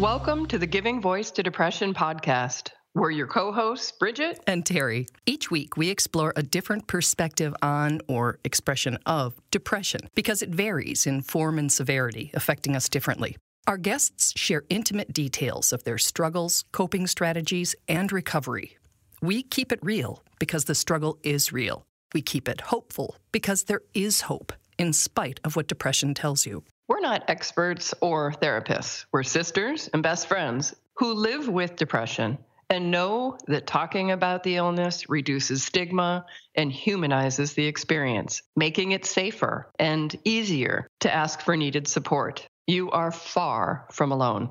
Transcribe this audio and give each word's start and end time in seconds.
Welcome 0.00 0.44
to 0.48 0.58
the 0.58 0.66
Giving 0.66 1.00
Voice 1.00 1.30
to 1.30 1.42
Depression 1.42 1.94
podcast. 1.94 2.68
We're 2.94 3.12
your 3.12 3.26
co 3.26 3.50
hosts, 3.50 3.92
Bridget 3.92 4.38
and 4.46 4.66
Terry. 4.66 5.06
Each 5.24 5.50
week, 5.50 5.78
we 5.78 5.88
explore 5.88 6.34
a 6.36 6.42
different 6.42 6.86
perspective 6.86 7.54
on 7.62 8.02
or 8.06 8.38
expression 8.44 8.98
of 9.06 9.40
depression 9.50 10.02
because 10.14 10.42
it 10.42 10.50
varies 10.50 11.06
in 11.06 11.22
form 11.22 11.58
and 11.58 11.72
severity, 11.72 12.30
affecting 12.34 12.76
us 12.76 12.90
differently. 12.90 13.38
Our 13.66 13.78
guests 13.78 14.38
share 14.38 14.64
intimate 14.68 15.14
details 15.14 15.72
of 15.72 15.84
their 15.84 15.96
struggles, 15.96 16.66
coping 16.72 17.06
strategies, 17.06 17.74
and 17.88 18.12
recovery. 18.12 18.76
We 19.22 19.42
keep 19.42 19.72
it 19.72 19.80
real 19.80 20.22
because 20.38 20.66
the 20.66 20.74
struggle 20.74 21.18
is 21.22 21.54
real. 21.54 21.84
We 22.12 22.20
keep 22.20 22.50
it 22.50 22.60
hopeful 22.60 23.16
because 23.32 23.64
there 23.64 23.80
is 23.94 24.20
hope, 24.20 24.52
in 24.76 24.92
spite 24.92 25.40
of 25.42 25.56
what 25.56 25.68
depression 25.68 26.12
tells 26.12 26.44
you. 26.44 26.64
We're 26.88 27.00
not 27.00 27.24
experts 27.28 27.94
or 28.00 28.30
therapists. 28.30 29.06
We're 29.10 29.24
sisters 29.24 29.90
and 29.92 30.04
best 30.04 30.28
friends 30.28 30.72
who 30.94 31.14
live 31.14 31.48
with 31.48 31.74
depression 31.74 32.38
and 32.70 32.92
know 32.92 33.38
that 33.48 33.66
talking 33.66 34.12
about 34.12 34.44
the 34.44 34.54
illness 34.54 35.08
reduces 35.08 35.64
stigma 35.64 36.26
and 36.54 36.70
humanizes 36.70 37.54
the 37.54 37.66
experience, 37.66 38.42
making 38.54 38.92
it 38.92 39.04
safer 39.04 39.68
and 39.80 40.14
easier 40.24 40.86
to 41.00 41.12
ask 41.12 41.40
for 41.40 41.56
needed 41.56 41.88
support. 41.88 42.46
You 42.68 42.92
are 42.92 43.10
far 43.10 43.86
from 43.90 44.12
alone. 44.12 44.50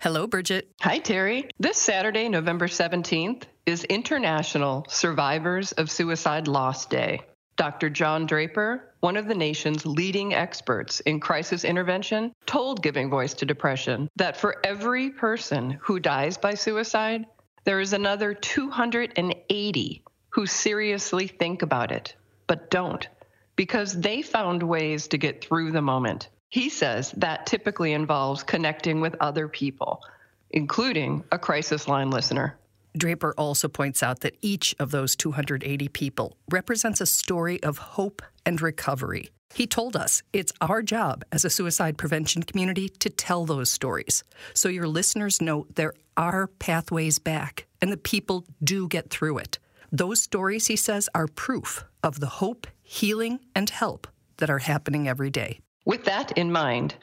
Hello, 0.00 0.26
Bridget. 0.26 0.70
Hi, 0.82 0.98
Terry. 0.98 1.48
This 1.58 1.78
Saturday, 1.78 2.28
November 2.28 2.66
17th, 2.66 3.44
is 3.64 3.84
International 3.84 4.84
Survivors 4.88 5.72
of 5.72 5.90
Suicide 5.90 6.46
Loss 6.46 6.86
Day. 6.86 7.22
Dr. 7.62 7.90
John 7.90 8.26
Draper, 8.26 8.92
one 8.98 9.16
of 9.16 9.28
the 9.28 9.36
nation's 9.36 9.86
leading 9.86 10.34
experts 10.34 10.98
in 10.98 11.20
crisis 11.20 11.62
intervention, 11.62 12.32
told 12.44 12.82
Giving 12.82 13.08
Voice 13.08 13.34
to 13.34 13.46
Depression 13.46 14.10
that 14.16 14.36
for 14.36 14.56
every 14.66 15.10
person 15.10 15.78
who 15.80 16.00
dies 16.00 16.36
by 16.36 16.54
suicide, 16.54 17.24
there 17.62 17.78
is 17.78 17.92
another 17.92 18.34
280 18.34 20.02
who 20.30 20.44
seriously 20.44 21.28
think 21.28 21.62
about 21.62 21.92
it, 21.92 22.16
but 22.48 22.68
don't, 22.68 23.06
because 23.54 23.92
they 23.92 24.22
found 24.22 24.64
ways 24.64 25.06
to 25.06 25.16
get 25.16 25.44
through 25.44 25.70
the 25.70 25.80
moment. 25.80 26.30
He 26.48 26.68
says 26.68 27.12
that 27.18 27.46
typically 27.46 27.92
involves 27.92 28.42
connecting 28.42 29.00
with 29.00 29.14
other 29.20 29.46
people, 29.46 30.02
including 30.50 31.22
a 31.30 31.38
crisis 31.38 31.86
line 31.86 32.10
listener. 32.10 32.58
Draper 32.96 33.34
also 33.38 33.68
points 33.68 34.02
out 34.02 34.20
that 34.20 34.36
each 34.40 34.74
of 34.78 34.90
those 34.90 35.16
280 35.16 35.88
people 35.88 36.36
represents 36.50 37.00
a 37.00 37.06
story 37.06 37.62
of 37.62 37.78
hope 37.78 38.22
and 38.44 38.60
recovery. 38.60 39.30
He 39.54 39.66
told 39.66 39.96
us 39.96 40.22
it's 40.32 40.52
our 40.60 40.82
job 40.82 41.24
as 41.30 41.44
a 41.44 41.50
suicide 41.50 41.98
prevention 41.98 42.42
community 42.42 42.88
to 42.88 43.10
tell 43.10 43.44
those 43.44 43.70
stories 43.70 44.24
so 44.54 44.68
your 44.68 44.88
listeners 44.88 45.42
know 45.42 45.66
there 45.74 45.92
are 46.16 46.46
pathways 46.46 47.18
back 47.18 47.66
and 47.80 47.92
the 47.92 47.98
people 47.98 48.46
do 48.62 48.88
get 48.88 49.10
through 49.10 49.38
it. 49.38 49.58
Those 49.90 50.22
stories, 50.22 50.68
he 50.68 50.76
says, 50.76 51.08
are 51.14 51.26
proof 51.26 51.84
of 52.02 52.20
the 52.20 52.26
hope, 52.26 52.66
healing, 52.82 53.40
and 53.54 53.68
help 53.68 54.06
that 54.38 54.48
are 54.48 54.58
happening 54.58 55.06
every 55.06 55.30
day. 55.30 55.60
With 55.84 56.04
that 56.04 56.32
in 56.38 56.50
mind, 56.50 56.94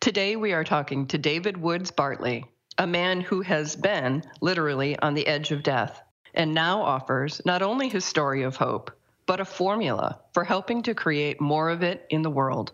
today 0.00 0.36
we 0.36 0.52
are 0.52 0.64
talking 0.64 1.06
to 1.08 1.18
David 1.18 1.58
Woods 1.58 1.90
Bartley, 1.90 2.46
a 2.78 2.86
man 2.86 3.20
who 3.20 3.40
has 3.40 3.74
been 3.74 4.22
literally 4.40 4.96
on 5.00 5.14
the 5.14 5.26
edge 5.26 5.50
of 5.50 5.64
death 5.64 6.00
and 6.34 6.54
now 6.54 6.80
offers 6.80 7.42
not 7.44 7.60
only 7.60 7.88
his 7.88 8.04
story 8.04 8.44
of 8.44 8.54
hope, 8.54 8.92
but 9.26 9.40
a 9.40 9.44
formula 9.44 10.20
for 10.32 10.44
helping 10.44 10.82
to 10.82 10.94
create 10.94 11.40
more 11.40 11.70
of 11.70 11.82
it 11.82 12.06
in 12.10 12.22
the 12.22 12.30
world. 12.30 12.72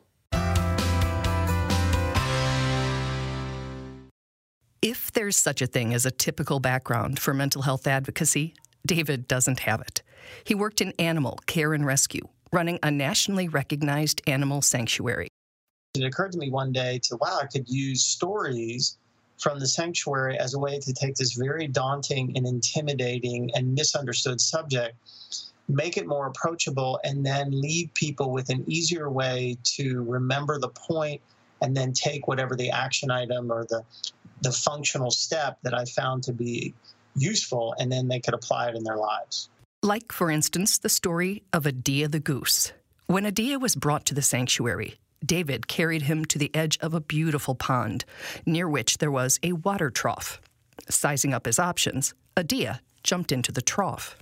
If 4.82 5.10
there's 5.12 5.36
such 5.36 5.62
a 5.62 5.66
thing 5.66 5.94
as 5.94 6.04
a 6.04 6.10
typical 6.10 6.60
background 6.60 7.18
for 7.18 7.32
mental 7.32 7.62
health 7.62 7.86
advocacy, 7.86 8.54
David 8.86 9.26
doesn't 9.26 9.60
have 9.60 9.80
it. 9.80 10.02
He 10.44 10.54
worked 10.54 10.82
in 10.82 10.92
animal 10.98 11.38
care 11.46 11.72
and 11.72 11.86
rescue, 11.86 12.28
running 12.52 12.78
a 12.82 12.90
nationally 12.90 13.48
recognized 13.48 14.20
animal 14.26 14.60
sanctuary. 14.60 15.28
It 15.94 16.04
occurred 16.04 16.32
to 16.32 16.38
me 16.38 16.50
one 16.50 16.72
day 16.72 17.00
to, 17.04 17.16
wow, 17.16 17.38
I 17.42 17.46
could 17.46 17.66
use 17.66 18.04
stories 18.04 18.98
from 19.38 19.58
the 19.58 19.66
sanctuary 19.66 20.38
as 20.38 20.54
a 20.54 20.58
way 20.58 20.78
to 20.78 20.92
take 20.92 21.14
this 21.16 21.32
very 21.32 21.66
daunting 21.66 22.36
and 22.36 22.46
intimidating 22.46 23.50
and 23.54 23.74
misunderstood 23.74 24.40
subject, 24.40 24.96
make 25.68 25.96
it 25.96 26.06
more 26.06 26.26
approachable, 26.26 27.00
and 27.04 27.24
then 27.24 27.50
leave 27.50 27.92
people 27.94 28.30
with 28.30 28.48
an 28.50 28.64
easier 28.66 29.10
way 29.10 29.56
to 29.64 30.02
remember 30.04 30.58
the 30.58 30.68
point 30.68 31.20
and 31.62 31.76
then 31.76 31.92
take 31.92 32.26
whatever 32.26 32.54
the 32.54 32.70
action 32.70 33.10
item 33.10 33.50
or 33.50 33.64
the, 33.64 33.82
the 34.42 34.52
functional 34.52 35.10
step 35.10 35.58
that 35.62 35.74
I 35.74 35.84
found 35.84 36.22
to 36.24 36.32
be 36.32 36.74
useful, 37.16 37.74
and 37.78 37.90
then 37.90 38.08
they 38.08 38.20
could 38.20 38.34
apply 38.34 38.68
it 38.68 38.76
in 38.76 38.84
their 38.84 38.96
lives. 38.96 39.48
Like, 39.82 40.12
for 40.12 40.30
instance, 40.30 40.78
the 40.78 40.88
story 40.88 41.42
of 41.52 41.66
Adia 41.66 42.08
the 42.08 42.20
goose. 42.20 42.72
When 43.06 43.26
Adia 43.26 43.58
was 43.58 43.76
brought 43.76 44.06
to 44.06 44.14
the 44.14 44.22
sanctuary, 44.22 44.94
David 45.24 45.68
carried 45.68 46.02
him 46.02 46.24
to 46.26 46.38
the 46.38 46.54
edge 46.54 46.78
of 46.78 46.94
a 46.94 47.00
beautiful 47.00 47.54
pond, 47.54 48.04
near 48.44 48.68
which 48.68 48.98
there 48.98 49.10
was 49.10 49.38
a 49.42 49.52
water 49.52 49.90
trough. 49.90 50.40
Sizing 50.88 51.32
up 51.32 51.46
his 51.46 51.58
options, 51.58 52.14
Adia 52.36 52.80
jumped 53.02 53.32
into 53.32 53.52
the 53.52 53.62
trough. 53.62 54.16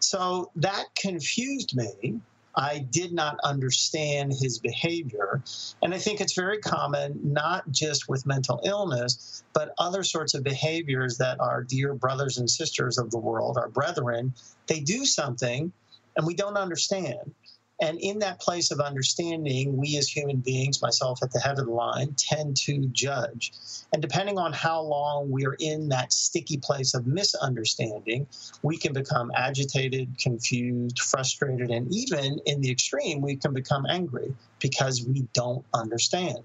So 0.00 0.50
that 0.56 0.86
confused 0.96 1.76
me. 1.76 2.20
I 2.54 2.80
did 2.90 3.12
not 3.12 3.38
understand 3.44 4.32
his 4.32 4.58
behavior. 4.58 5.42
And 5.82 5.94
I 5.94 5.98
think 5.98 6.20
it's 6.20 6.34
very 6.34 6.58
common, 6.58 7.18
not 7.22 7.70
just 7.70 8.08
with 8.08 8.26
mental 8.26 8.60
illness, 8.64 9.42
but 9.54 9.74
other 9.78 10.02
sorts 10.02 10.34
of 10.34 10.44
behaviors 10.44 11.16
that 11.18 11.40
our 11.40 11.62
dear 11.62 11.94
brothers 11.94 12.38
and 12.38 12.50
sisters 12.50 12.98
of 12.98 13.10
the 13.10 13.18
world, 13.18 13.56
our 13.56 13.68
brethren, 13.68 14.34
they 14.66 14.80
do 14.80 15.06
something 15.06 15.72
and 16.16 16.26
we 16.26 16.34
don't 16.34 16.56
understand. 16.56 17.34
And 17.80 17.98
in 17.98 18.20
that 18.20 18.40
place 18.40 18.70
of 18.70 18.80
understanding, 18.80 19.76
we 19.76 19.96
as 19.96 20.08
human 20.08 20.36
beings, 20.36 20.80
myself 20.80 21.20
at 21.22 21.32
the 21.32 21.40
head 21.40 21.58
of 21.58 21.66
the 21.66 21.72
line, 21.72 22.14
tend 22.16 22.56
to 22.58 22.86
judge. 22.92 23.52
And 23.92 24.00
depending 24.00 24.38
on 24.38 24.52
how 24.52 24.82
long 24.82 25.30
we're 25.30 25.56
in 25.58 25.88
that 25.88 26.12
sticky 26.12 26.58
place 26.58 26.94
of 26.94 27.06
misunderstanding, 27.06 28.26
we 28.62 28.76
can 28.76 28.92
become 28.92 29.32
agitated, 29.34 30.16
confused, 30.18 31.00
frustrated, 31.00 31.70
and 31.70 31.92
even 31.92 32.38
in 32.46 32.60
the 32.60 32.70
extreme, 32.70 33.20
we 33.20 33.36
can 33.36 33.52
become 33.52 33.84
angry 33.88 34.34
because 34.60 35.04
we 35.04 35.26
don't 35.32 35.64
understand. 35.74 36.38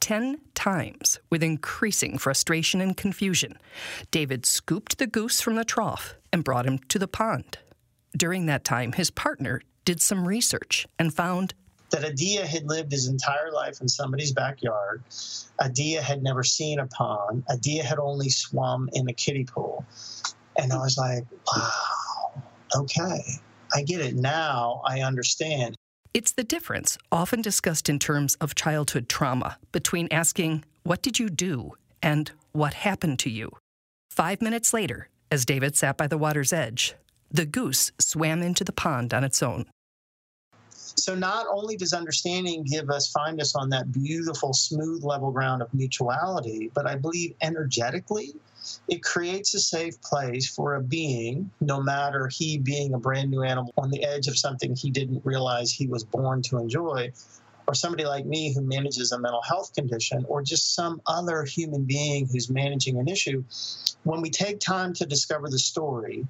10 0.00 0.40
times 0.54 1.18
with 1.30 1.42
increasing 1.42 2.18
frustration 2.18 2.80
and 2.80 2.96
confusion, 2.96 3.58
David 4.10 4.46
scooped 4.46 4.98
the 4.98 5.06
goose 5.06 5.40
from 5.40 5.56
the 5.56 5.64
trough 5.64 6.14
and 6.32 6.44
brought 6.44 6.66
him 6.66 6.78
to 6.88 6.98
the 6.98 7.08
pond. 7.08 7.58
During 8.16 8.46
that 8.46 8.64
time, 8.64 8.92
his 8.92 9.10
partner 9.10 9.60
did 9.88 10.02
some 10.02 10.28
research 10.28 10.86
and 10.98 11.14
found 11.14 11.54
that 11.88 12.04
Adia 12.04 12.44
had 12.44 12.68
lived 12.68 12.92
his 12.92 13.06
entire 13.08 13.50
life 13.50 13.80
in 13.80 13.88
somebody's 13.88 14.32
backyard. 14.32 15.02
Adia 15.58 16.02
had 16.02 16.22
never 16.22 16.44
seen 16.44 16.78
a 16.78 16.86
pond. 16.88 17.42
Adia 17.48 17.82
had 17.82 17.98
only 17.98 18.28
swum 18.28 18.90
in 18.92 19.08
a 19.08 19.14
kiddie 19.14 19.46
pool. 19.46 19.86
And 20.58 20.74
I 20.74 20.76
was 20.76 20.98
like, 20.98 21.24
wow, 21.50 22.42
okay, 22.76 23.22
I 23.74 23.82
get 23.82 24.02
it 24.02 24.14
now. 24.14 24.82
I 24.84 25.00
understand. 25.00 25.74
It's 26.12 26.32
the 26.32 26.44
difference, 26.44 26.98
often 27.10 27.40
discussed 27.40 27.88
in 27.88 27.98
terms 27.98 28.34
of 28.42 28.54
childhood 28.54 29.08
trauma, 29.08 29.56
between 29.72 30.08
asking, 30.10 30.66
What 30.82 31.00
did 31.00 31.18
you 31.18 31.30
do? 31.30 31.72
and 32.02 32.30
What 32.52 32.74
happened 32.74 33.20
to 33.20 33.30
you? 33.30 33.52
Five 34.10 34.42
minutes 34.42 34.74
later, 34.74 35.08
as 35.32 35.46
David 35.46 35.76
sat 35.76 35.96
by 35.96 36.08
the 36.08 36.18
water's 36.18 36.52
edge, 36.52 36.94
the 37.30 37.46
goose 37.46 37.92
swam 37.98 38.42
into 38.42 38.64
the 38.64 38.72
pond 38.72 39.14
on 39.14 39.24
its 39.24 39.42
own. 39.42 39.64
So 40.98 41.14
not 41.14 41.46
only 41.50 41.76
does 41.76 41.92
understanding 41.92 42.64
give 42.64 42.90
us, 42.90 43.10
find 43.10 43.40
us 43.40 43.54
on 43.54 43.70
that 43.70 43.92
beautiful, 43.92 44.52
smooth 44.52 45.04
level 45.04 45.30
ground 45.30 45.62
of 45.62 45.72
mutuality, 45.72 46.70
but 46.74 46.86
I 46.86 46.96
believe 46.96 47.34
energetically, 47.40 48.34
it 48.88 49.02
creates 49.02 49.54
a 49.54 49.60
safe 49.60 50.00
place 50.02 50.48
for 50.48 50.74
a 50.74 50.82
being, 50.82 51.50
no 51.60 51.80
matter 51.80 52.28
he 52.28 52.58
being 52.58 52.94
a 52.94 52.98
brand 52.98 53.30
new 53.30 53.42
animal 53.42 53.72
on 53.78 53.90
the 53.90 54.04
edge 54.04 54.26
of 54.26 54.36
something 54.36 54.74
he 54.74 54.90
didn't 54.90 55.24
realize 55.24 55.72
he 55.72 55.86
was 55.86 56.04
born 56.04 56.42
to 56.42 56.58
enjoy, 56.58 57.12
or 57.68 57.74
somebody 57.74 58.06
like 58.06 58.24
me 58.24 58.52
who 58.54 58.62
manages 58.62 59.12
a 59.12 59.20
mental 59.20 59.42
health 59.42 59.74
condition, 59.74 60.24
or 60.26 60.42
just 60.42 60.74
some 60.74 61.02
other 61.06 61.44
human 61.44 61.84
being 61.84 62.26
who's 62.26 62.48
managing 62.48 62.98
an 62.98 63.06
issue, 63.06 63.44
when 64.04 64.22
we 64.22 64.30
take 64.30 64.58
time 64.58 64.94
to 64.94 65.04
discover 65.04 65.50
the 65.50 65.58
story, 65.58 66.26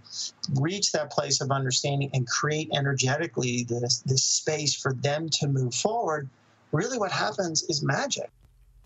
reach 0.60 0.90
that 0.90 1.12
place 1.12 1.40
of 1.40 1.52
understanding, 1.52 2.10
and 2.12 2.26
create 2.26 2.68
energetically 2.74 3.64
this, 3.68 4.02
this 4.04 4.24
space 4.24 4.74
for 4.74 4.94
them 4.94 5.28
to 5.28 5.46
move 5.46 5.72
forward, 5.72 6.28
really 6.72 6.98
what 6.98 7.12
happens 7.12 7.62
is 7.68 7.84
magic. 7.84 8.28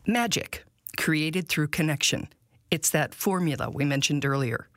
Magic, 0.07 0.63
created 0.99 1.49
through 1.49 1.69
connection. 1.69 2.29
It's 2.71 2.91
that 2.91 3.15
formula 3.15 3.71
we 3.71 3.87
mentioned 3.87 4.27
earlier. 4.27 4.69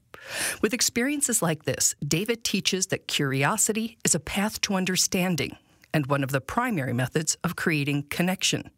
With 0.62 0.74
experiences 0.74 1.42
like 1.42 1.66
this, 1.66 1.94
David 2.08 2.46
teaches 2.46 2.88
that 2.88 3.08
curiosity 3.08 3.98
is 4.06 4.16
a 4.16 4.20
path 4.20 4.62
to 4.62 4.76
understanding 4.76 5.58
and 5.96 6.08
one 6.08 6.26
of 6.26 6.32
the 6.32 6.42
primary 6.42 6.92
methods 6.92 7.38
of 7.42 7.56
creating 7.56 8.04
connection. 8.10 8.70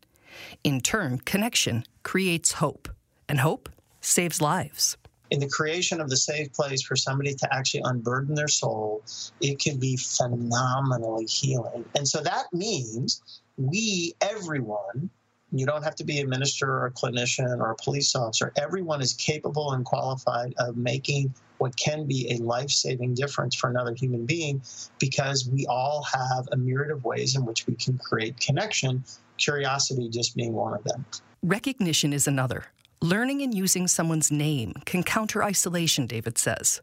In 0.63 0.79
turn, 0.79 1.17
connection 1.17 1.83
creates 2.03 2.51
hope, 2.53 2.87
and 3.27 3.39
hope 3.39 3.69
saves 4.01 4.39
lives. 4.39 4.97
In 5.31 5.39
the 5.39 5.49
creation 5.49 5.99
of 5.99 6.11
the 6.11 6.15
safe 6.15 6.53
place 6.53 6.83
for 6.83 6.95
somebody 6.95 7.33
to 7.33 7.51
actually 7.51 7.81
unburden 7.85 8.35
their 8.35 8.47
soul, 8.47 9.01
it 9.41 9.57
can 9.57 9.77
be 9.79 9.97
phenomenally 9.97 11.25
healing. 11.25 11.83
And 11.95 12.07
so 12.07 12.21
that 12.21 12.53
means 12.53 13.41
we, 13.57 14.13
everyone, 14.21 15.09
you 15.51 15.65
don't 15.65 15.83
have 15.83 15.95
to 15.95 16.03
be 16.03 16.19
a 16.19 16.27
minister 16.27 16.69
or 16.69 16.85
a 16.87 16.91
clinician 16.91 17.59
or 17.59 17.71
a 17.71 17.75
police 17.75 18.15
officer. 18.15 18.51
Everyone 18.57 19.01
is 19.01 19.13
capable 19.13 19.71
and 19.71 19.85
qualified 19.85 20.53
of 20.57 20.75
making 20.75 21.33
what 21.57 21.75
can 21.77 22.05
be 22.05 22.31
a 22.31 22.37
life 22.43 22.69
saving 22.69 23.13
difference 23.13 23.55
for 23.55 23.69
another 23.69 23.93
human 23.93 24.25
being 24.25 24.61
because 24.99 25.47
we 25.47 25.65
all 25.67 26.03
have 26.03 26.47
a 26.51 26.57
myriad 26.57 26.91
of 26.91 27.03
ways 27.03 27.35
in 27.35 27.45
which 27.45 27.65
we 27.65 27.75
can 27.75 27.97
create 27.97 28.39
connection, 28.39 29.03
curiosity 29.37 30.09
just 30.09 30.35
being 30.35 30.53
one 30.53 30.73
of 30.73 30.83
them. 30.83 31.05
Recognition 31.41 32.13
is 32.13 32.27
another. 32.27 32.65
Learning 33.01 33.41
and 33.41 33.53
using 33.53 33.87
someone's 33.87 34.31
name 34.31 34.73
can 34.85 35.03
counter 35.03 35.43
isolation, 35.43 36.07
David 36.07 36.37
says. 36.37 36.81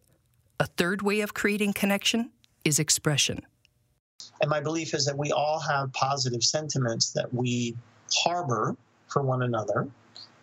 A 0.59 0.67
third 0.67 1.03
way 1.03 1.21
of 1.21 1.35
creating 1.35 1.73
connection 1.73 2.31
is 2.65 2.79
expression. 2.79 3.45
And 4.41 4.49
my 4.49 4.61
belief 4.61 4.95
is 4.95 5.05
that 5.07 5.19
we 5.19 5.33
all 5.33 5.59
have 5.59 5.93
positive 5.93 6.43
sentiments 6.43 7.13
that 7.13 7.33
we 7.33 7.77
harbor 8.13 8.77
for 9.09 9.23
one 9.23 9.43
another, 9.43 9.89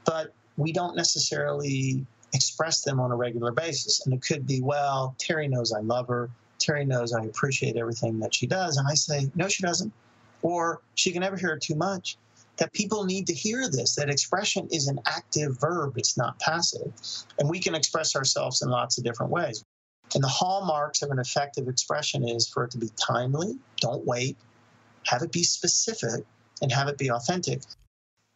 but 0.05 0.33
we 0.57 0.71
don't 0.71 0.95
necessarily 0.95 2.05
express 2.33 2.81
them 2.81 2.99
on 2.99 3.11
a 3.11 3.15
regular 3.15 3.51
basis. 3.51 4.05
And 4.05 4.13
it 4.13 4.21
could 4.21 4.47
be, 4.47 4.61
well, 4.61 5.15
Terry 5.17 5.47
knows 5.47 5.73
I 5.73 5.81
love 5.81 6.07
her. 6.07 6.29
Terry 6.59 6.85
knows 6.85 7.13
I 7.13 7.23
appreciate 7.23 7.75
everything 7.75 8.19
that 8.19 8.33
she 8.33 8.47
does. 8.47 8.77
And 8.77 8.87
I 8.87 8.93
say, 8.93 9.29
no, 9.35 9.47
she 9.47 9.63
doesn't. 9.63 9.91
Or 10.41 10.81
she 10.95 11.11
can 11.11 11.21
never 11.21 11.37
hear 11.37 11.53
it 11.53 11.61
too 11.61 11.75
much. 11.75 12.17
That 12.57 12.73
people 12.73 13.05
need 13.05 13.25
to 13.27 13.33
hear 13.33 13.69
this, 13.69 13.95
that 13.95 14.09
expression 14.09 14.67
is 14.71 14.87
an 14.87 14.99
active 15.07 15.59
verb, 15.59 15.97
it's 15.97 16.17
not 16.17 16.37
passive. 16.39 16.91
And 17.39 17.49
we 17.49 17.59
can 17.59 17.73
express 17.73 18.15
ourselves 18.15 18.61
in 18.61 18.69
lots 18.69 18.97
of 18.97 19.03
different 19.03 19.31
ways. 19.31 19.63
And 20.13 20.23
the 20.23 20.27
hallmarks 20.27 21.01
of 21.01 21.09
an 21.09 21.17
effective 21.17 21.67
expression 21.67 22.27
is 22.27 22.47
for 22.47 22.65
it 22.65 22.71
to 22.71 22.77
be 22.77 22.89
timely, 23.03 23.57
don't 23.79 24.05
wait, 24.05 24.37
have 25.07 25.23
it 25.23 25.31
be 25.31 25.43
specific, 25.43 26.25
and 26.61 26.71
have 26.71 26.87
it 26.87 26.97
be 26.97 27.11
authentic. 27.11 27.61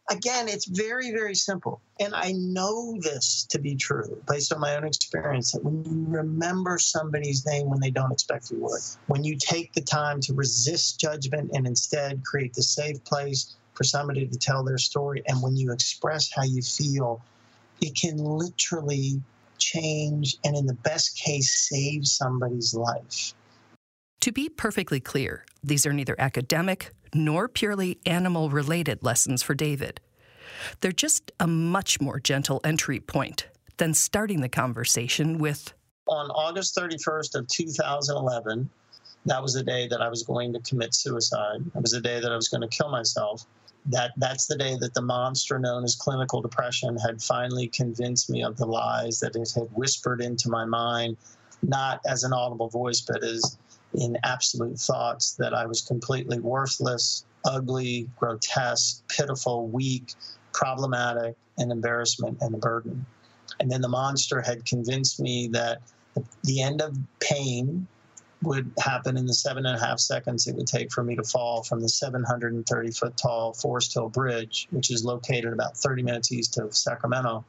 Again, 0.09 0.47
it's 0.47 0.65
very, 0.65 1.11
very 1.11 1.33
simple. 1.33 1.81
And 1.99 2.13
I 2.13 2.33
know 2.35 2.95
this 3.01 3.47
to 3.49 3.57
be 3.57 3.75
true 3.75 4.21
based 4.27 4.53
on 4.53 4.59
my 4.59 4.75
own 4.75 4.85
experience 4.85 5.53
that 5.53 5.63
when 5.63 5.83
you 5.83 6.05
remember 6.07 6.77
somebody's 6.77 7.43
name 7.45 7.69
when 7.69 7.79
they 7.79 7.89
don't 7.89 8.11
expect 8.11 8.51
you 8.51 8.59
would, 8.59 8.81
when 9.07 9.23
you 9.23 9.35
take 9.35 9.73
the 9.73 9.81
time 9.81 10.21
to 10.21 10.33
resist 10.35 10.99
judgment 10.99 11.51
and 11.53 11.65
instead 11.65 12.23
create 12.23 12.53
the 12.53 12.61
safe 12.61 13.03
place 13.03 13.55
for 13.73 13.83
somebody 13.83 14.27
to 14.27 14.37
tell 14.37 14.63
their 14.63 14.77
story, 14.77 15.23
and 15.27 15.41
when 15.41 15.55
you 15.57 15.71
express 15.71 16.31
how 16.31 16.43
you 16.43 16.61
feel, 16.61 17.21
it 17.81 17.95
can 17.95 18.17
literally 18.17 19.21
change 19.57 20.37
and, 20.43 20.55
in 20.55 20.67
the 20.67 20.75
best 20.75 21.17
case, 21.17 21.67
save 21.67 22.05
somebody's 22.05 22.75
life. 22.75 23.33
To 24.21 24.31
be 24.31 24.49
perfectly 24.49 24.99
clear, 24.99 25.45
these 25.63 25.85
are 25.85 25.93
neither 25.93 26.15
academic 26.19 26.91
nor 27.15 27.47
purely 27.47 27.99
animal 28.05 28.49
related 28.49 29.01
lessons 29.01 29.41
for 29.41 29.55
David. 29.55 29.99
They're 30.81 30.91
just 30.91 31.31
a 31.39 31.47
much 31.47 32.01
more 32.01 32.19
gentle 32.19 32.61
entry 32.63 32.99
point 32.99 33.47
than 33.77 33.93
starting 33.93 34.41
the 34.41 34.49
conversation 34.49 35.37
with 35.37 35.73
On 36.07 36.29
August 36.31 36.75
31st 36.75 37.35
of 37.35 37.47
2011, 37.47 38.69
that 39.25 39.41
was 39.41 39.53
the 39.53 39.63
day 39.63 39.87
that 39.87 40.01
I 40.01 40.07
was 40.07 40.23
going 40.23 40.53
to 40.53 40.59
commit 40.59 40.93
suicide. 40.93 41.61
It 41.75 41.81
was 41.81 41.91
the 41.91 42.01
day 42.01 42.19
that 42.19 42.31
I 42.31 42.35
was 42.35 42.47
going 42.47 42.61
to 42.61 42.67
kill 42.67 42.89
myself. 42.89 43.45
That 43.87 44.11
that's 44.17 44.47
the 44.47 44.57
day 44.57 44.75
that 44.79 44.93
the 44.93 45.01
monster 45.01 45.59
known 45.59 45.83
as 45.83 45.95
clinical 45.95 46.41
depression 46.41 46.97
had 46.97 47.21
finally 47.21 47.67
convinced 47.67 48.29
me 48.29 48.43
of 48.43 48.57
the 48.57 48.65
lies 48.65 49.19
that 49.19 49.35
it 49.35 49.51
had 49.53 49.67
whispered 49.73 50.21
into 50.21 50.49
my 50.49 50.65
mind, 50.65 51.17
not 51.61 52.01
as 52.07 52.23
an 52.23 52.33
audible 52.33 52.67
voice, 52.67 53.01
but 53.01 53.23
as 53.23 53.57
in 53.97 54.17
absolute 54.23 54.77
thoughts 54.77 55.33
that 55.33 55.53
I 55.53 55.65
was 55.65 55.81
completely 55.81 56.39
worthless, 56.39 57.25
ugly, 57.45 58.09
grotesque, 58.17 59.07
pitiful, 59.07 59.67
weak, 59.67 60.13
problematic, 60.53 61.35
and 61.57 61.71
embarrassment 61.71 62.37
and 62.41 62.55
a 62.55 62.57
burden. 62.57 63.05
And 63.59 63.71
then 63.71 63.81
the 63.81 63.89
monster 63.89 64.41
had 64.41 64.65
convinced 64.65 65.19
me 65.19 65.47
that 65.49 65.81
the 66.43 66.61
end 66.61 66.81
of 66.81 66.97
pain 67.19 67.87
would 68.41 68.71
happen 68.77 69.17
in 69.17 69.25
the 69.25 69.33
seven 69.33 69.65
and 69.65 69.75
a 69.75 69.85
half 69.85 69.99
seconds 69.99 70.47
it 70.47 70.55
would 70.55 70.67
take 70.67 70.91
for 70.91 71.03
me 71.03 71.15
to 71.15 71.23
fall 71.23 71.63
from 71.63 71.81
the 71.81 71.89
730 71.89 72.91
foot 72.91 73.17
tall 73.17 73.53
Foresthill 73.53 74.11
Bridge, 74.11 74.67
which 74.71 74.91
is 74.91 75.03
located 75.03 75.51
about 75.51 75.77
30 75.77 76.03
minutes 76.03 76.31
east 76.31 76.57
of 76.57 76.75
Sacramento. 76.75 77.43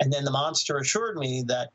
And 0.00 0.12
then 0.12 0.24
the 0.24 0.30
monster 0.30 0.78
assured 0.78 1.16
me 1.16 1.42
that 1.48 1.70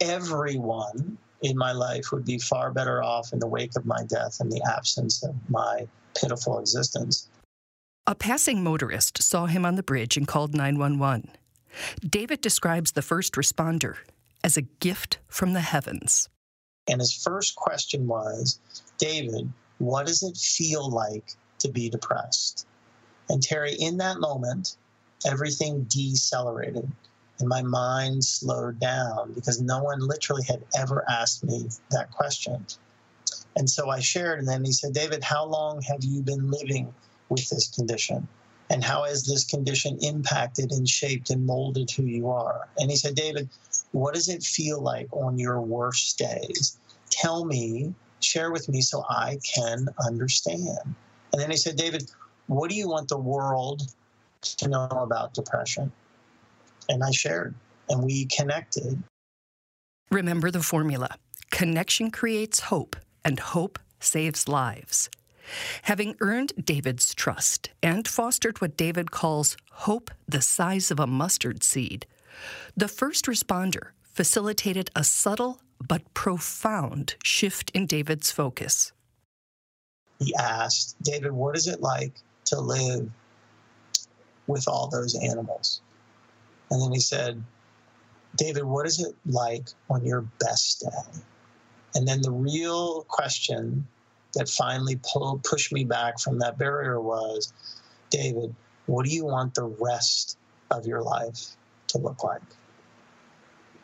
everyone 0.00 1.18
in 1.42 1.56
my 1.56 1.72
life 1.72 2.12
would 2.12 2.24
be 2.24 2.38
far 2.38 2.70
better 2.70 3.02
off 3.02 3.32
in 3.32 3.38
the 3.38 3.46
wake 3.46 3.76
of 3.76 3.84
my 3.84 4.02
death 4.04 4.38
and 4.40 4.50
the 4.50 4.62
absence 4.70 5.22
of 5.22 5.34
my 5.48 5.86
pitiful 6.20 6.58
existence. 6.58 7.28
A 8.06 8.14
passing 8.14 8.62
motorist 8.62 9.22
saw 9.22 9.46
him 9.46 9.64
on 9.64 9.76
the 9.76 9.82
bridge 9.82 10.16
and 10.16 10.26
called 10.26 10.54
911. 10.54 11.30
David 12.00 12.40
describes 12.40 12.92
the 12.92 13.02
first 13.02 13.34
responder 13.34 13.96
as 14.44 14.56
a 14.56 14.62
gift 14.62 15.18
from 15.28 15.52
the 15.52 15.60
heavens. 15.60 16.28
And 16.88 17.00
his 17.00 17.14
first 17.14 17.54
question 17.54 18.06
was 18.06 18.60
David, 18.98 19.52
what 19.78 20.06
does 20.06 20.22
it 20.22 20.36
feel 20.36 20.90
like 20.90 21.34
to 21.60 21.68
be 21.68 21.88
depressed? 21.88 22.66
And 23.28 23.42
Terry, 23.42 23.74
in 23.74 23.98
that 23.98 24.18
moment, 24.18 24.76
everything 25.24 25.84
decelerated 25.84 26.90
and 27.42 27.48
my 27.48 27.60
mind 27.62 28.24
slowed 28.24 28.78
down 28.78 29.32
because 29.32 29.60
no 29.60 29.82
one 29.82 29.98
literally 29.98 30.44
had 30.48 30.62
ever 30.78 31.04
asked 31.10 31.42
me 31.42 31.66
that 31.90 32.10
question. 32.12 32.64
And 33.56 33.68
so 33.68 33.90
I 33.90 33.98
shared, 33.98 34.38
and 34.38 34.46
then 34.46 34.64
he 34.64 34.70
said, 34.70 34.94
David, 34.94 35.24
how 35.24 35.44
long 35.44 35.82
have 35.82 36.04
you 36.04 36.22
been 36.22 36.50
living 36.50 36.94
with 37.28 37.50
this 37.50 37.68
condition? 37.68 38.28
And 38.70 38.84
how 38.84 39.02
has 39.02 39.24
this 39.24 39.44
condition 39.44 39.98
impacted 40.02 40.70
and 40.70 40.88
shaped 40.88 41.30
and 41.30 41.44
molded 41.44 41.90
who 41.90 42.04
you 42.04 42.30
are? 42.30 42.68
And 42.78 42.88
he 42.90 42.96
said, 42.96 43.16
David, 43.16 43.48
what 43.90 44.14
does 44.14 44.28
it 44.28 44.44
feel 44.44 44.80
like 44.80 45.08
on 45.12 45.36
your 45.36 45.60
worst 45.60 46.16
days? 46.18 46.78
Tell 47.10 47.44
me, 47.44 47.92
share 48.20 48.52
with 48.52 48.68
me 48.68 48.80
so 48.82 49.04
I 49.10 49.38
can 49.44 49.88
understand. 50.06 50.94
And 51.32 51.42
then 51.42 51.50
he 51.50 51.56
said, 51.56 51.74
David, 51.74 52.08
what 52.46 52.70
do 52.70 52.76
you 52.76 52.88
want 52.88 53.08
the 53.08 53.18
world 53.18 53.82
to 54.42 54.68
know 54.68 54.86
about 54.86 55.34
depression? 55.34 55.90
And 56.88 57.02
I 57.02 57.10
shared 57.10 57.54
and 57.88 58.02
we 58.02 58.26
connected. 58.26 59.02
Remember 60.10 60.50
the 60.50 60.62
formula 60.62 61.16
connection 61.50 62.10
creates 62.10 62.60
hope, 62.60 62.96
and 63.24 63.38
hope 63.38 63.78
saves 64.00 64.48
lives. 64.48 65.10
Having 65.82 66.16
earned 66.20 66.52
David's 66.64 67.14
trust 67.14 67.70
and 67.82 68.08
fostered 68.08 68.60
what 68.60 68.76
David 68.76 69.10
calls 69.10 69.56
hope 69.70 70.10
the 70.26 70.40
size 70.40 70.90
of 70.90 70.98
a 70.98 71.06
mustard 71.06 71.62
seed, 71.62 72.06
the 72.76 72.88
first 72.88 73.26
responder 73.26 73.90
facilitated 74.02 74.90
a 74.96 75.04
subtle 75.04 75.60
but 75.86 76.14
profound 76.14 77.16
shift 77.22 77.70
in 77.74 77.86
David's 77.86 78.30
focus. 78.30 78.92
He 80.18 80.34
asked, 80.36 80.96
David, 81.02 81.32
what 81.32 81.56
is 81.56 81.66
it 81.66 81.80
like 81.80 82.12
to 82.46 82.60
live 82.60 83.10
with 84.46 84.66
all 84.68 84.88
those 84.88 85.14
animals? 85.16 85.80
And 86.72 86.80
then 86.80 86.90
he 86.90 87.00
said, 87.00 87.42
David, 88.34 88.64
what 88.64 88.86
is 88.86 88.98
it 88.98 89.14
like 89.26 89.68
on 89.90 90.06
your 90.06 90.22
best 90.40 90.80
day? 90.80 91.20
And 91.94 92.08
then 92.08 92.22
the 92.22 92.30
real 92.30 93.02
question 93.02 93.86
that 94.32 94.48
finally 94.48 94.98
pulled, 95.02 95.44
pushed 95.44 95.70
me 95.70 95.84
back 95.84 96.18
from 96.18 96.38
that 96.38 96.56
barrier 96.56 96.98
was, 96.98 97.52
David, 98.08 98.54
what 98.86 99.04
do 99.04 99.12
you 99.12 99.26
want 99.26 99.54
the 99.54 99.64
rest 99.64 100.38
of 100.70 100.86
your 100.86 101.02
life 101.02 101.56
to 101.88 101.98
look 101.98 102.24
like? 102.24 102.40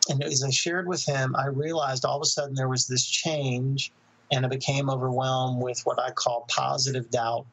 And 0.08 0.24
as 0.24 0.42
I 0.42 0.48
shared 0.48 0.88
with 0.88 1.04
him, 1.04 1.36
I 1.36 1.48
realized 1.48 2.06
all 2.06 2.16
of 2.16 2.22
a 2.22 2.26
sudden 2.26 2.54
there 2.54 2.70
was 2.70 2.86
this 2.86 3.04
change, 3.04 3.92
and 4.32 4.46
I 4.46 4.48
became 4.48 4.88
overwhelmed 4.88 5.62
with 5.62 5.82
what 5.84 6.00
I 6.00 6.10
call 6.10 6.46
positive 6.48 7.10
doubt 7.10 7.44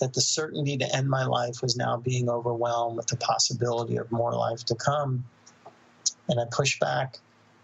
that 0.00 0.12
the 0.12 0.20
certainty 0.20 0.76
to 0.76 0.96
end 0.96 1.08
my 1.08 1.24
life 1.24 1.62
was 1.62 1.76
now 1.76 1.96
being 1.96 2.28
overwhelmed 2.28 2.96
with 2.96 3.06
the 3.06 3.16
possibility 3.16 3.96
of 3.96 4.10
more 4.10 4.32
life 4.32 4.64
to 4.64 4.74
come. 4.74 5.24
And 6.28 6.40
I 6.40 6.44
pushed 6.50 6.80
back 6.80 7.18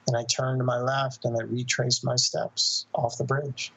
and 0.07 0.17
I 0.17 0.25
turned 0.25 0.61
to 0.61 0.65
my 0.65 0.79
left 0.79 1.25
and 1.25 1.37
I 1.37 1.45
retraced 1.45 2.05
my 2.05 2.17
steps 2.17 2.87
off 2.95 3.19
the 3.19 3.25
bridge. 3.25 3.73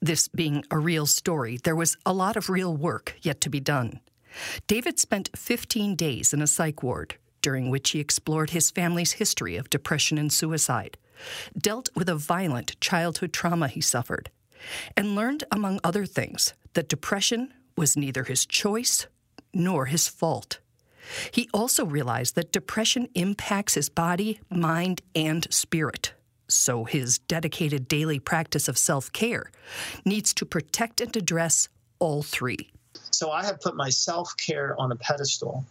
This 0.00 0.28
being 0.28 0.64
a 0.70 0.78
real 0.78 1.06
story, 1.06 1.58
there 1.62 1.76
was 1.76 1.96
a 2.04 2.12
lot 2.12 2.36
of 2.36 2.50
real 2.50 2.76
work 2.76 3.16
yet 3.22 3.40
to 3.42 3.50
be 3.50 3.60
done. 3.60 4.00
David 4.66 4.98
spent 4.98 5.30
15 5.34 5.96
days 5.96 6.32
in 6.34 6.42
a 6.42 6.46
psych 6.46 6.82
ward, 6.82 7.16
during 7.40 7.70
which 7.70 7.90
he 7.90 8.00
explored 8.00 8.50
his 8.50 8.70
family's 8.70 9.12
history 9.12 9.56
of 9.56 9.70
depression 9.70 10.18
and 10.18 10.32
suicide, 10.32 10.98
dealt 11.56 11.88
with 11.94 12.08
a 12.08 12.14
violent 12.14 12.78
childhood 12.80 13.32
trauma 13.32 13.68
he 13.68 13.80
suffered, 13.80 14.30
and 14.96 15.14
learned, 15.14 15.44
among 15.50 15.80
other 15.82 16.06
things, 16.06 16.54
that 16.74 16.88
depression 16.88 17.52
was 17.76 17.96
neither 17.96 18.24
his 18.24 18.46
choice 18.46 19.06
nor 19.52 19.86
his 19.86 20.08
fault. 20.08 20.58
He 21.30 21.48
also 21.54 21.84
realized 21.84 22.34
that 22.34 22.52
depression 22.52 23.08
impacts 23.14 23.74
his 23.74 23.88
body, 23.88 24.40
mind, 24.50 25.02
and 25.14 25.46
spirit. 25.52 26.12
So 26.48 26.84
his 26.84 27.18
dedicated 27.18 27.88
daily 27.88 28.18
practice 28.18 28.68
of 28.68 28.78
self 28.78 29.12
care 29.12 29.50
needs 30.04 30.32
to 30.34 30.46
protect 30.46 31.00
and 31.00 31.14
address 31.16 31.68
all 31.98 32.22
three. 32.22 32.70
So 33.10 33.30
I 33.30 33.44
have 33.44 33.60
put 33.60 33.76
my 33.76 33.88
self 33.88 34.32
care 34.36 34.78
on 34.78 34.92
a 34.92 34.96
pedestal. 34.96 35.64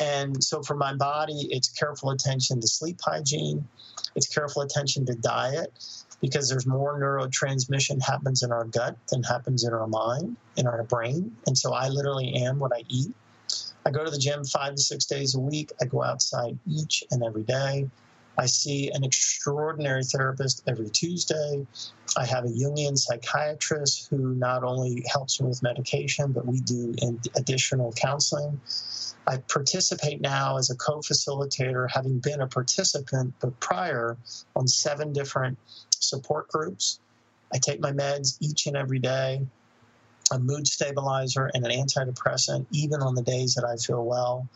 And 0.00 0.42
so 0.42 0.62
for 0.62 0.76
my 0.76 0.94
body, 0.94 1.48
it's 1.50 1.68
careful 1.68 2.10
attention 2.10 2.60
to 2.60 2.66
sleep 2.68 3.00
hygiene, 3.02 3.66
it's 4.14 4.28
careful 4.28 4.62
attention 4.62 5.06
to 5.06 5.14
diet, 5.14 5.72
because 6.20 6.48
there's 6.48 6.66
more 6.66 7.00
neurotransmission 7.00 8.02
happens 8.02 8.42
in 8.42 8.52
our 8.52 8.64
gut 8.64 8.96
than 9.08 9.22
happens 9.22 9.64
in 9.64 9.72
our 9.72 9.86
mind, 9.86 10.36
in 10.56 10.66
our 10.66 10.82
brain. 10.84 11.34
And 11.46 11.56
so 11.56 11.72
I 11.72 11.88
literally 11.88 12.34
am 12.34 12.58
what 12.58 12.72
I 12.74 12.84
eat. 12.88 13.12
I 13.84 13.90
go 13.90 14.04
to 14.04 14.10
the 14.10 14.18
gym 14.18 14.44
five 14.44 14.74
to 14.74 14.82
six 14.82 15.06
days 15.06 15.34
a 15.34 15.40
week. 15.40 15.72
I 15.80 15.86
go 15.86 16.02
outside 16.02 16.58
each 16.68 17.02
and 17.10 17.22
every 17.24 17.42
day. 17.42 17.88
I 18.38 18.46
see 18.46 18.90
an 18.90 19.04
extraordinary 19.04 20.04
therapist 20.04 20.62
every 20.66 20.88
Tuesday. 20.88 21.66
I 22.16 22.24
have 22.26 22.44
a 22.44 22.48
Jungian 22.48 22.96
psychiatrist 22.96 24.08
who 24.10 24.34
not 24.34 24.64
only 24.64 25.04
helps 25.10 25.40
me 25.40 25.48
with 25.48 25.62
medication, 25.62 26.32
but 26.32 26.46
we 26.46 26.60
do 26.60 26.94
additional 27.36 27.92
counseling. 27.92 28.60
I 29.26 29.38
participate 29.38 30.20
now 30.20 30.56
as 30.56 30.70
a 30.70 30.76
co 30.76 31.00
facilitator, 31.00 31.88
having 31.90 32.18
been 32.18 32.40
a 32.40 32.46
participant, 32.46 33.34
but 33.40 33.58
prior 33.60 34.16
on 34.56 34.66
seven 34.66 35.12
different 35.12 35.58
support 35.98 36.48
groups. 36.48 36.98
I 37.52 37.58
take 37.58 37.80
my 37.80 37.92
meds 37.92 38.36
each 38.40 38.66
and 38.66 38.76
every 38.76 39.00
day 39.00 39.46
a 40.30 40.38
mood 40.38 40.66
stabilizer 40.66 41.50
and 41.54 41.64
an 41.66 41.72
antidepressant, 41.72 42.66
even 42.72 43.02
on 43.02 43.14
the 43.14 43.22
days 43.22 43.54
that 43.54 43.64
I 43.64 43.76
feel 43.76 44.04
well. 44.04 44.48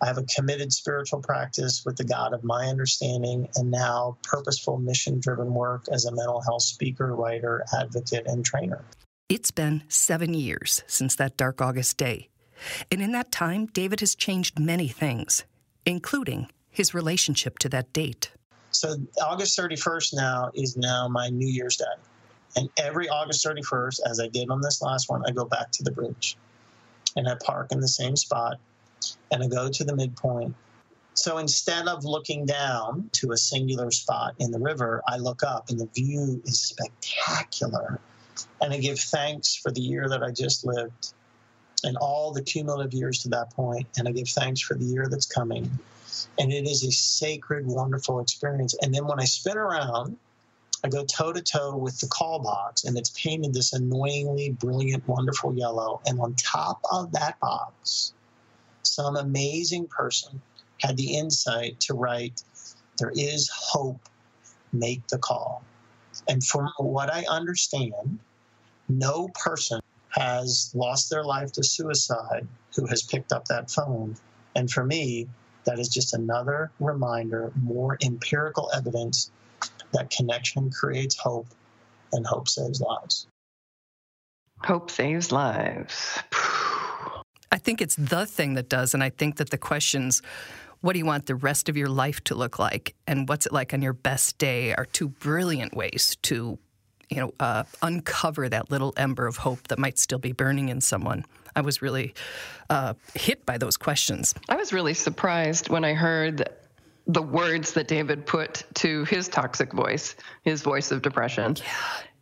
I 0.00 0.06
have 0.06 0.18
a 0.18 0.24
committed 0.24 0.72
spiritual 0.72 1.20
practice 1.20 1.84
with 1.84 1.96
the 1.96 2.04
God 2.04 2.34
of 2.34 2.44
my 2.44 2.66
understanding, 2.66 3.48
and 3.56 3.70
now 3.70 4.18
purposeful 4.22 4.76
mission 4.78 5.20
driven 5.20 5.54
work 5.54 5.86
as 5.90 6.04
a 6.04 6.12
mental 6.12 6.42
health 6.42 6.62
speaker, 6.62 7.14
writer, 7.14 7.64
advocate, 7.78 8.26
and 8.26 8.44
trainer. 8.44 8.84
It's 9.28 9.50
been 9.50 9.82
seven 9.88 10.34
years 10.34 10.84
since 10.86 11.16
that 11.16 11.36
dark 11.36 11.60
August 11.60 11.96
day. 11.96 12.28
And 12.90 13.02
in 13.02 13.12
that 13.12 13.32
time, 13.32 13.66
David 13.66 14.00
has 14.00 14.14
changed 14.14 14.58
many 14.58 14.88
things, 14.88 15.44
including 15.84 16.48
his 16.70 16.94
relationship 16.94 17.58
to 17.60 17.68
that 17.70 17.92
date. 17.92 18.30
So, 18.70 18.96
August 19.24 19.58
31st 19.58 20.14
now 20.14 20.50
is 20.54 20.76
now 20.76 21.08
my 21.08 21.30
New 21.30 21.48
Year's 21.48 21.76
Day. 21.76 21.84
And 22.56 22.70
every 22.78 23.08
August 23.08 23.44
31st, 23.44 24.00
as 24.06 24.18
I 24.18 24.28
did 24.28 24.50
on 24.50 24.60
this 24.60 24.80
last 24.80 25.10
one, 25.10 25.22
I 25.26 25.30
go 25.30 25.44
back 25.44 25.70
to 25.72 25.82
the 25.82 25.90
bridge 25.90 26.36
and 27.14 27.28
I 27.28 27.36
park 27.44 27.72
in 27.72 27.80
the 27.80 27.88
same 27.88 28.16
spot 28.16 28.58
and 29.30 29.42
I 29.42 29.46
go 29.46 29.68
to 29.68 29.84
the 29.84 29.94
midpoint. 29.94 30.54
So 31.14 31.38
instead 31.38 31.88
of 31.88 32.04
looking 32.04 32.46
down 32.46 33.08
to 33.14 33.32
a 33.32 33.36
singular 33.36 33.90
spot 33.90 34.34
in 34.38 34.50
the 34.50 34.58
river, 34.58 35.02
I 35.06 35.16
look 35.16 35.42
up 35.42 35.70
and 35.70 35.78
the 35.78 35.86
view 35.86 36.42
is 36.44 36.60
spectacular. 36.60 38.00
And 38.60 38.72
I 38.72 38.78
give 38.78 38.98
thanks 38.98 39.54
for 39.54 39.70
the 39.70 39.80
year 39.80 40.08
that 40.08 40.22
I 40.22 40.30
just 40.30 40.64
lived 40.64 41.14
and 41.84 41.96
all 41.96 42.32
the 42.32 42.42
cumulative 42.42 42.94
years 42.94 43.22
to 43.22 43.28
that 43.30 43.50
point, 43.52 43.86
And 43.96 44.08
I 44.08 44.12
give 44.12 44.28
thanks 44.28 44.60
for 44.60 44.74
the 44.74 44.84
year 44.84 45.06
that's 45.08 45.26
coming. 45.26 45.70
And 46.38 46.52
it 46.52 46.66
is 46.66 46.84
a 46.84 46.90
sacred, 46.90 47.66
wonderful 47.66 48.20
experience. 48.20 48.74
And 48.80 48.94
then 48.94 49.06
when 49.06 49.20
I 49.20 49.24
spin 49.24 49.56
around, 49.56 50.16
I 50.84 50.88
go 50.88 51.04
toe 51.04 51.32
to 51.32 51.42
toe 51.42 51.76
with 51.76 51.98
the 52.00 52.06
call 52.06 52.38
box, 52.40 52.84
and 52.84 52.96
it's 52.98 53.10
painted 53.10 53.54
this 53.54 53.72
annoyingly 53.72 54.50
brilliant, 54.50 55.06
wonderful 55.08 55.54
yellow. 55.54 56.00
And 56.06 56.20
on 56.20 56.34
top 56.34 56.80
of 56.90 57.12
that 57.12 57.40
box, 57.40 58.12
some 58.82 59.16
amazing 59.16 59.88
person 59.88 60.40
had 60.80 60.96
the 60.96 61.16
insight 61.16 61.80
to 61.80 61.94
write, 61.94 62.42
There 62.98 63.12
is 63.14 63.50
hope, 63.52 64.08
make 64.72 65.06
the 65.08 65.18
call. 65.18 65.64
And 66.28 66.44
from 66.44 66.70
what 66.78 67.12
I 67.12 67.24
understand, 67.28 68.18
no 68.88 69.28
person 69.28 69.80
has 70.10 70.70
lost 70.74 71.10
their 71.10 71.24
life 71.24 71.52
to 71.52 71.64
suicide 71.64 72.46
who 72.74 72.86
has 72.86 73.02
picked 73.02 73.32
up 73.32 73.46
that 73.46 73.70
phone. 73.70 74.16
And 74.54 74.70
for 74.70 74.84
me, 74.84 75.28
that 75.64 75.78
is 75.78 75.88
just 75.88 76.14
another 76.14 76.70
reminder, 76.78 77.52
more 77.56 77.98
empirical 78.02 78.70
evidence 78.74 79.30
that 79.92 80.10
connection 80.10 80.70
creates 80.70 81.16
hope 81.16 81.46
and 82.12 82.26
hope 82.26 82.48
saves 82.48 82.80
lives. 82.80 83.26
Hope 84.64 84.90
saves 84.90 85.32
lives. 85.32 86.18
I 87.52 87.58
think 87.58 87.80
it's 87.80 87.96
the 87.96 88.26
thing 88.26 88.54
that 88.54 88.68
does. 88.68 88.94
And 88.94 89.02
I 89.02 89.10
think 89.10 89.36
that 89.36 89.50
the 89.50 89.58
questions, 89.58 90.22
what 90.80 90.92
do 90.92 90.98
you 90.98 91.06
want 91.06 91.26
the 91.26 91.34
rest 91.34 91.68
of 91.68 91.76
your 91.76 91.88
life 91.88 92.22
to 92.24 92.34
look 92.34 92.58
like? 92.58 92.94
And 93.06 93.28
what's 93.28 93.46
it 93.46 93.52
like 93.52 93.72
on 93.72 93.82
your 93.82 93.92
best 93.92 94.38
day 94.38 94.74
are 94.74 94.84
two 94.84 95.08
brilliant 95.08 95.74
ways 95.74 96.16
to, 96.22 96.58
you 97.08 97.16
know, 97.16 97.32
uh, 97.40 97.64
uncover 97.82 98.48
that 98.48 98.70
little 98.70 98.92
ember 98.96 99.26
of 99.26 99.36
hope 99.36 99.68
that 99.68 99.78
might 99.78 99.98
still 99.98 100.18
be 100.18 100.32
burning 100.32 100.68
in 100.68 100.80
someone. 100.80 101.24
I 101.54 101.62
was 101.62 101.80
really 101.80 102.14
uh, 102.68 102.94
hit 103.14 103.46
by 103.46 103.56
those 103.58 103.76
questions. 103.76 104.34
I 104.48 104.56
was 104.56 104.72
really 104.72 104.94
surprised 104.94 105.70
when 105.70 105.84
I 105.84 105.94
heard 105.94 106.48
the 107.06 107.22
words 107.22 107.72
that 107.74 107.86
David 107.86 108.26
put 108.26 108.64
to 108.74 109.04
his 109.04 109.28
toxic 109.28 109.72
voice, 109.72 110.16
his 110.42 110.62
voice 110.62 110.90
of 110.90 111.02
depression. 111.02 111.56
Yeah. 111.56 111.64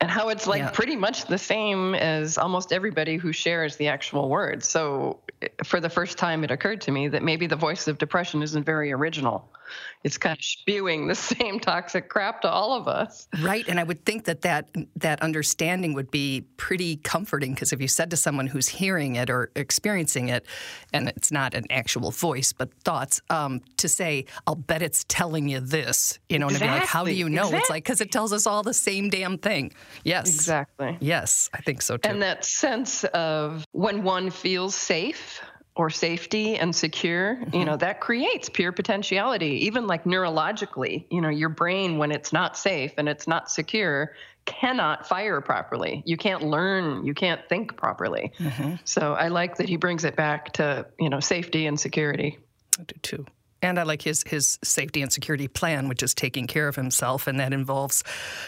And 0.01 0.11
how 0.11 0.29
it's 0.29 0.47
like 0.47 0.61
yeah. 0.61 0.71
pretty 0.71 0.97
much 0.97 1.25
the 1.27 1.39
same 1.39 1.95
as 1.95 2.37
almost 2.37 2.73
everybody 2.73 3.17
who 3.17 3.33
shares 3.33 3.77
the 3.77 3.89
actual 3.89 4.29
words. 4.29 4.69
So, 4.69 5.21
eh, 5.41 5.49
for 5.65 5.81
the 5.81 5.89
first 5.89 6.19
time, 6.19 6.45
it 6.45 6.51
occurred 6.51 6.83
to 6.83 6.91
me 6.91 7.09
that 7.09 7.23
maybe 7.23 7.47
the 7.47 7.57
voice 7.57 7.89
of 7.89 7.97
depression 7.97 8.43
isn't 8.43 8.65
very 8.65 8.93
original 8.93 9.49
it's 10.03 10.19
kind 10.19 10.37
of 10.37 10.45
spewing 10.45 11.07
the 11.07 11.15
same 11.15 11.61
toxic 11.61 12.09
crap 12.09 12.43
to 12.43 12.51
all 12.51 12.73
of 12.73 12.89
us. 12.89 13.27
Right, 13.43 13.67
and 13.69 13.81
I 13.81 13.85
would 13.85 14.05
think 14.05 14.25
that 14.25 14.43
that, 14.43 14.69
that 14.97 15.23
understanding 15.23 15.95
would 15.95 16.11
be 16.11 16.45
pretty 16.57 16.97
comforting 16.97 17.55
because 17.55 17.73
if 17.73 17.81
you 17.81 17.89
said 17.89 18.11
to 18.11 18.17
someone 18.17 18.47
who's 18.47 18.69
hearing 18.69 19.17
it 19.17 19.31
or 19.31 19.51
experiencing 19.57 20.29
it, 20.29 20.47
and 20.93 21.09
it's 21.09 21.33
not 21.33 21.55
an 21.55 21.65
actual 21.71 22.11
voice 22.11 22.53
but 22.53 22.73
thoughts, 22.85 23.21
um, 23.31 23.61
to 23.79 23.89
say, 23.89 24.27
"I'll 24.47 24.55
bet 24.55 24.83
it's 24.83 25.05
telling 25.09 25.49
you 25.49 25.61
this," 25.61 26.19
you 26.29 26.39
know, 26.39 26.47
exactly. 26.47 26.69
and 26.69 26.75
be 26.75 26.81
like, 26.81 26.89
"How 26.89 27.05
do 27.05 27.13
you 27.13 27.29
know?" 27.29 27.43
Exactly. 27.43 27.59
It's 27.59 27.71
like 27.71 27.85
because 27.85 28.01
it 28.01 28.13
tells 28.13 28.33
us 28.33 28.47
all 28.47 28.63
the 28.63 28.75
same 28.75 29.11
damn 29.11 29.39
thing. 29.39 29.73
Yes, 30.05 30.35
exactly. 30.35 30.97
Yes, 31.01 31.51
I 31.55 31.61
think 31.61 31.83
so 31.83 31.97
too. 31.97 32.09
And 32.09 32.23
that 32.23 32.45
sense 32.45 33.05
of 33.05 33.65
when 33.73 34.03
one 34.03 34.31
feels 34.31 34.75
safe 34.75 35.41
or 35.77 35.91
safety 35.91 36.57
and 36.57 36.75
secure, 36.75 37.37
mm-hmm. 37.37 37.57
you 37.57 37.65
know, 37.65 37.77
that 37.77 38.01
creates 38.01 38.49
pure 38.49 38.71
potentiality. 38.71 39.67
Even 39.67 39.87
like 39.87 40.05
neurologically, 40.05 41.05
you 41.11 41.21
know, 41.21 41.29
your 41.29 41.49
brain, 41.49 41.99
when 41.99 42.13
it's 42.13 42.33
not 42.33 42.57
safe 42.57 42.93
and 42.97 43.09
it's 43.09 43.27
not 43.27 43.51
secure, 43.51 44.15
cannot 44.45 45.09
fire 45.09 45.41
properly. 45.41 46.03
You 46.07 46.17
can't 46.17 46.43
learn, 46.43 47.05
you 47.05 47.15
can't 47.15 47.41
think 47.49 47.77
properly. 47.77 48.33
Mm-hmm. 48.39 48.75
So 48.85 49.15
I 49.15 49.29
like 49.29 49.57
that 49.57 49.69
he 49.69 49.77
brings 49.77 50.05
it 50.05 50.15
back 50.15 50.53
to, 50.55 50.87
you 50.99 51.11
know, 51.11 51.21
safety 51.21 51.67
and 51.67 51.79
security. 51.79 52.39
I 52.79 52.85
do 52.85 52.95
too. 53.03 53.27
And 53.65 53.79
I 53.79 53.85
like 53.85 54.03
his 54.03 54.23
his 54.27 54.59
safety 54.63 55.01
and 55.01 55.11
security 55.11 55.49
plan, 55.49 55.89
which 55.89 56.03
is 56.03 56.13
taking 56.13 56.47
care 56.47 56.69
of 56.69 56.77
himself, 56.77 57.27
and 57.27 57.41
that 57.41 57.55
involves 57.55 58.05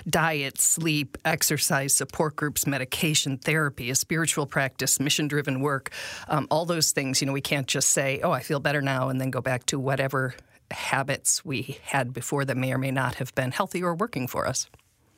diet, 0.08 0.60
sleep, 0.60 1.16
exercise, 1.24 1.94
support 1.94 2.36
groups, 2.36 2.66
medication, 2.66 3.38
therapy, 3.38 3.88
a 3.88 3.94
spiritual 3.94 4.44
practice, 4.46 5.00
mission 5.00 5.26
driven 5.26 5.60
work, 5.60 5.90
um, 6.28 6.46
all 6.50 6.66
those 6.66 6.90
things. 6.90 7.22
You 7.22 7.26
know, 7.26 7.32
we 7.32 7.40
can't 7.40 7.66
just 7.66 7.88
say, 7.88 8.20
"Oh, 8.22 8.30
I 8.30 8.40
feel 8.40 8.60
better 8.60 8.82
now," 8.82 9.08
and 9.08 9.18
then 9.18 9.30
go 9.30 9.40
back 9.40 9.64
to 9.66 9.78
whatever 9.78 10.34
habits 10.70 11.42
we 11.46 11.78
had 11.82 12.12
before 12.12 12.44
that 12.44 12.58
may 12.58 12.74
or 12.74 12.78
may 12.78 12.90
not 12.90 13.14
have 13.14 13.34
been 13.34 13.52
healthy 13.52 13.82
or 13.82 13.94
working 13.94 14.26
for 14.26 14.46
us. 14.46 14.68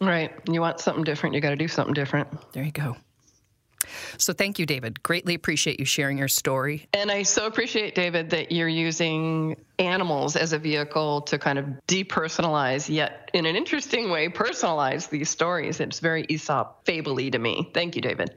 Right. 0.00 0.30
You 0.48 0.60
want 0.60 0.78
something 0.78 1.02
different, 1.02 1.34
you 1.34 1.40
got 1.40 1.50
to 1.50 1.56
do 1.56 1.66
something 1.66 1.94
different. 1.94 2.28
There 2.52 2.62
you 2.62 2.70
go. 2.70 2.96
So 4.16 4.32
thank 4.32 4.58
you, 4.58 4.66
David. 4.66 5.02
Greatly 5.02 5.34
appreciate 5.34 5.78
you 5.78 5.86
sharing 5.86 6.18
your 6.18 6.28
story. 6.28 6.88
And 6.92 7.10
I 7.10 7.22
so 7.22 7.46
appreciate, 7.46 7.94
David, 7.94 8.30
that 8.30 8.52
you're 8.52 8.68
using 8.68 9.56
animals 9.78 10.36
as 10.36 10.52
a 10.52 10.58
vehicle 10.58 11.22
to 11.22 11.38
kind 11.38 11.58
of 11.58 11.66
depersonalize, 11.86 12.88
yet 12.88 13.30
in 13.32 13.46
an 13.46 13.56
interesting 13.56 14.10
way, 14.10 14.28
personalize 14.28 15.08
these 15.08 15.30
stories. 15.30 15.80
It's 15.80 16.00
very 16.00 16.26
Aesop 16.28 16.84
fable 16.84 17.16
to 17.16 17.38
me. 17.38 17.70
Thank 17.72 17.96
you, 17.96 18.02
David. 18.02 18.36